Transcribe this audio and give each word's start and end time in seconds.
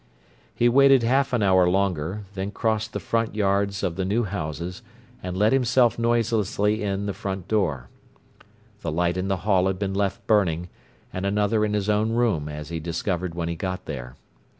He 0.55 0.67
waited 0.67 1.03
half 1.03 1.31
an 1.31 1.43
hour 1.43 1.69
longer, 1.69 2.23
then 2.33 2.49
crossed 2.49 2.91
the 2.91 2.99
front 2.99 3.35
yards 3.35 3.83
of 3.83 3.97
the 3.97 4.03
new 4.03 4.23
houses 4.23 4.81
and 5.21 5.37
let 5.37 5.53
himself 5.53 5.99
noiselessly 5.99 6.81
in 6.81 7.05
the 7.05 7.13
front 7.13 7.47
door. 7.47 7.87
The 8.79 8.91
light 8.91 9.15
in 9.15 9.27
the 9.27 9.37
hall 9.45 9.67
had 9.67 9.77
been 9.77 9.93
left 9.93 10.25
burning, 10.25 10.69
and 11.13 11.23
another 11.23 11.63
in 11.63 11.75
his 11.75 11.87
own 11.87 12.13
room, 12.13 12.49
as 12.49 12.69
he 12.69 12.79
discovered 12.79 13.35
when 13.35 13.47
he 13.47 13.55
got 13.55 13.85
there. 13.85 14.15